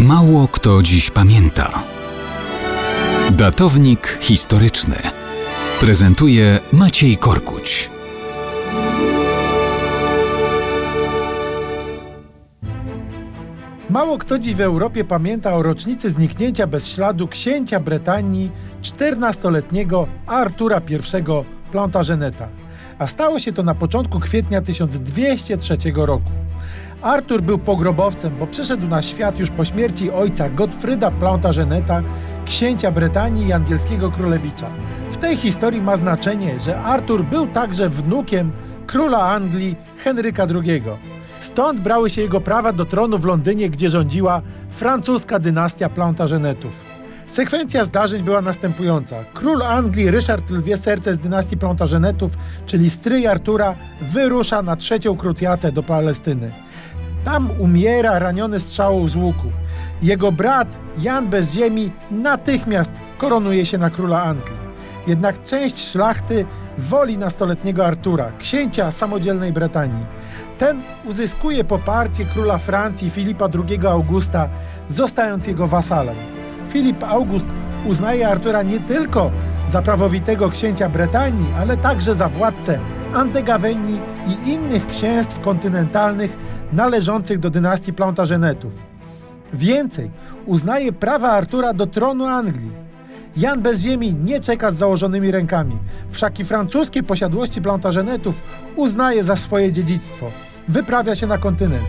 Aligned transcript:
Mało 0.00 0.48
kto 0.48 0.82
dziś 0.82 1.10
pamięta. 1.10 1.82
Datownik 3.30 4.18
historyczny 4.20 4.96
prezentuje 5.80 6.58
Maciej 6.72 7.16
Korkuć. 7.16 7.90
Mało 13.90 14.18
kto 14.18 14.38
dziś 14.38 14.54
w 14.54 14.60
Europie 14.60 15.04
pamięta 15.04 15.54
o 15.54 15.62
rocznicy 15.62 16.10
zniknięcia 16.10 16.66
bez 16.66 16.88
śladu 16.88 17.28
księcia 17.28 17.80
Brytanii, 17.80 18.50
14-letniego 18.82 20.06
Artura 20.26 20.80
I 20.88 21.24
Plantageneta. 21.72 22.48
A 22.98 23.06
stało 23.06 23.38
się 23.38 23.52
to 23.52 23.62
na 23.62 23.74
początku 23.74 24.20
kwietnia 24.20 24.62
1203 24.62 25.76
roku. 25.94 26.30
Artur 27.02 27.42
był 27.42 27.58
pogrobowcem, 27.58 28.32
bo 28.38 28.46
przyszedł 28.46 28.86
na 28.86 29.02
świat 29.02 29.38
już 29.38 29.50
po 29.50 29.64
śmierci 29.64 30.10
ojca 30.10 30.48
Gottfrieda 30.48 31.10
Plantageneta, 31.10 32.02
księcia 32.46 32.92
Brytanii 32.92 33.46
i 33.46 33.52
angielskiego 33.52 34.10
królewicza. 34.10 34.66
W 35.10 35.16
tej 35.16 35.36
historii 35.36 35.82
ma 35.82 35.96
znaczenie, 35.96 36.60
że 36.60 36.80
Artur 36.80 37.24
był 37.24 37.46
także 37.46 37.88
wnukiem 37.88 38.52
króla 38.86 39.18
Anglii 39.18 39.76
Henryka 40.04 40.46
II. 40.54 40.82
Stąd 41.40 41.80
brały 41.80 42.10
się 42.10 42.22
jego 42.22 42.40
prawa 42.40 42.72
do 42.72 42.84
tronu 42.84 43.18
w 43.18 43.24
Londynie, 43.24 43.70
gdzie 43.70 43.90
rządziła 43.90 44.42
francuska 44.68 45.38
dynastia 45.38 45.88
Plantagenetów. 45.88 46.72
Sekwencja 47.26 47.84
zdarzeń 47.84 48.22
była 48.22 48.42
następująca. 48.42 49.16
Król 49.34 49.62
Anglii 49.62 50.10
Ryszard 50.10 50.50
Lwie 50.50 50.76
Serce 50.76 51.14
z 51.14 51.18
dynastii 51.18 51.56
Plantagenetów, 51.56 52.32
czyli 52.66 52.90
stryj 52.90 53.26
Artura, 53.26 53.74
wyrusza 54.00 54.62
na 54.62 54.76
trzecią 54.76 55.16
krucjatę 55.16 55.72
do 55.72 55.82
Palestyny. 55.82 56.50
Tam 57.24 57.50
umiera 57.58 58.18
raniony 58.18 58.60
strzałą 58.60 59.08
z 59.08 59.16
łuku. 59.16 59.52
Jego 60.02 60.32
brat 60.32 60.78
Jan 60.98 61.28
bez 61.28 61.52
ziemi 61.52 61.92
natychmiast 62.10 62.92
koronuje 63.18 63.66
się 63.66 63.78
na 63.78 63.90
króla 63.90 64.22
Anglii. 64.22 64.60
Jednak 65.06 65.44
część 65.44 65.90
szlachty 65.90 66.44
woli 66.78 67.18
nastoletniego 67.18 67.86
Artura, 67.86 68.32
księcia 68.38 68.90
samodzielnej 68.90 69.52
Brytanii. 69.52 70.06
Ten 70.58 70.82
uzyskuje 71.04 71.64
poparcie 71.64 72.24
króla 72.24 72.58
Francji 72.58 73.10
Filipa 73.10 73.48
II 73.68 73.86
Augusta, 73.86 74.48
zostając 74.88 75.46
jego 75.46 75.68
wasalem. 75.68 76.16
Filip 76.68 77.04
August 77.04 77.46
uznaje 77.86 78.28
Artura 78.28 78.62
nie 78.62 78.80
tylko 78.80 79.30
za 79.70 79.82
prawowitego 79.82 80.48
księcia 80.48 80.88
Brytanii, 80.88 81.46
ale 81.58 81.76
także 81.76 82.14
za 82.14 82.28
władcę 82.28 82.78
Andegawenii 83.14 84.00
i 84.26 84.50
innych 84.50 84.86
księstw 84.86 85.40
kontynentalnych 85.40 86.38
należących 86.72 87.38
do 87.38 87.50
dynastii 87.50 87.92
Plantagenetów. 87.92 88.74
Więcej, 89.52 90.10
uznaje 90.46 90.92
prawa 90.92 91.30
Artura 91.30 91.72
do 91.72 91.86
tronu 91.86 92.26
Anglii. 92.26 92.70
Jan 93.36 93.62
bez 93.62 93.80
ziemi 93.80 94.14
nie 94.14 94.40
czeka 94.40 94.70
z 94.70 94.76
założonymi 94.76 95.30
rękami. 95.30 95.78
Wszak 96.10 96.40
i 96.40 96.44
francuskie 96.44 97.02
posiadłości 97.02 97.62
Plantagenetów 97.62 98.42
uznaje 98.76 99.24
za 99.24 99.36
swoje 99.36 99.72
dziedzictwo. 99.72 100.30
Wyprawia 100.68 101.14
się 101.14 101.26
na 101.26 101.38
kontynent. 101.38 101.88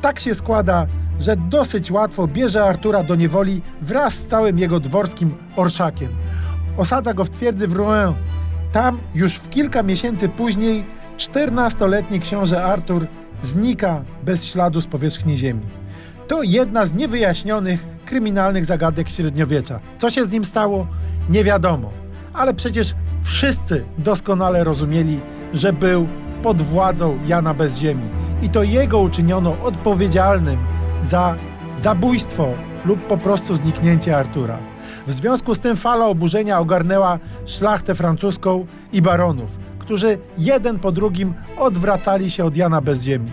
Tak 0.00 0.20
się 0.20 0.34
składa, 0.34 0.86
że 1.20 1.36
dosyć 1.36 1.90
łatwo 1.90 2.26
bierze 2.26 2.64
Artura 2.64 3.02
do 3.02 3.14
niewoli 3.14 3.62
wraz 3.82 4.14
z 4.14 4.26
całym 4.26 4.58
jego 4.58 4.80
dworskim 4.80 5.34
orszakiem. 5.56 6.08
Osadza 6.78 7.14
go 7.14 7.24
w 7.24 7.30
twierdzy 7.30 7.68
w 7.68 7.74
Rouen. 7.74 8.14
Tam 8.72 8.98
już 9.14 9.34
w 9.34 9.48
kilka 9.48 9.82
miesięcy 9.82 10.28
później 10.28 10.84
14-letni 11.16 12.20
książę 12.20 12.64
Artur 12.64 13.06
znika 13.42 14.02
bez 14.24 14.44
śladu 14.44 14.80
z 14.80 14.86
powierzchni 14.86 15.36
ziemi. 15.36 15.66
To 16.28 16.42
jedna 16.42 16.86
z 16.86 16.94
niewyjaśnionych 16.94 17.86
kryminalnych 18.06 18.64
zagadek 18.64 19.08
średniowiecza. 19.08 19.80
Co 19.98 20.10
się 20.10 20.24
z 20.24 20.32
nim 20.32 20.44
stało? 20.44 20.86
Nie 21.30 21.44
wiadomo. 21.44 21.90
Ale 22.32 22.54
przecież 22.54 22.94
wszyscy 23.22 23.84
doskonale 23.98 24.64
rozumieli, 24.64 25.20
że 25.52 25.72
był 25.72 26.08
pod 26.42 26.62
władzą 26.62 27.18
Jana 27.26 27.54
bez 27.54 27.78
ziemi. 27.78 28.08
I 28.42 28.48
to 28.48 28.62
jego 28.62 28.98
uczyniono 28.98 29.62
odpowiedzialnym 29.62 30.58
za 31.02 31.36
zabójstwo 31.76 32.48
lub 32.84 33.06
po 33.06 33.18
prostu 33.18 33.56
zniknięcie 33.56 34.16
Artura. 34.16 34.58
W 35.08 35.12
związku 35.12 35.54
z 35.54 35.60
tym 35.60 35.76
fala 35.76 36.06
oburzenia 36.06 36.58
ogarnęła 36.58 37.18
szlachtę 37.46 37.94
francuską 37.94 38.66
i 38.92 39.02
baronów, 39.02 39.58
którzy 39.78 40.18
jeden 40.38 40.78
po 40.78 40.92
drugim 40.92 41.34
odwracali 41.58 42.30
się 42.30 42.44
od 42.44 42.56
Jana 42.56 42.80
bez 42.80 43.02
ziemi. 43.02 43.30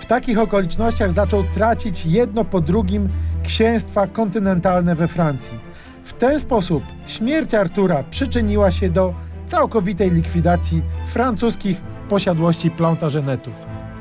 W 0.00 0.06
takich 0.06 0.38
okolicznościach 0.38 1.12
zaczął 1.12 1.44
tracić 1.54 2.06
jedno 2.06 2.44
po 2.44 2.60
drugim 2.60 3.08
księstwa 3.44 4.06
kontynentalne 4.06 4.94
we 4.94 5.08
Francji. 5.08 5.58
W 6.04 6.12
ten 6.12 6.40
sposób 6.40 6.82
śmierć 7.06 7.54
Artura 7.54 8.04
przyczyniła 8.10 8.70
się 8.70 8.88
do 8.88 9.14
całkowitej 9.46 10.10
likwidacji 10.10 10.82
francuskich 11.06 11.80
posiadłości 12.08 12.70
Plantagenetów. 12.70 13.54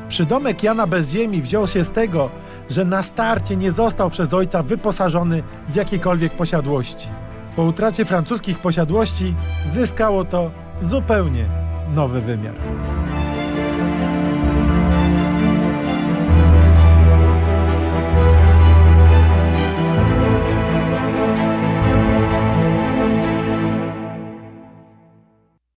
Przydomek 0.08 0.64
Jana 0.64 0.88
bez 0.88 1.12
ziemi 1.12 1.42
wziął 1.42 1.68
się 1.68 1.84
z 1.84 1.92
tego, 1.92 2.30
że 2.70 2.86
na 2.86 3.04
starcie 3.04 3.56
nie 3.56 3.72
został 3.72 4.10
przez 4.10 4.34
ojca 4.34 4.64
wyposażony 4.64 5.44
w 5.70 5.76
jakiekolwiek 5.76 6.36
posiadłości. 6.36 7.08
Po 7.56 7.64
utracie 7.64 8.06
francuskich 8.06 8.60
posiadłości 8.60 9.36
zyskało 9.66 10.26
to 10.26 10.52
zupełnie 10.82 11.50
nowy 11.96 12.22
wymiar. 12.22 12.56